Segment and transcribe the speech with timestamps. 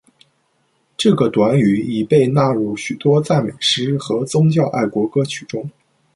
[0.97, 5.69] 这个短语已被纳入许多赞美诗和宗教爱国歌曲中。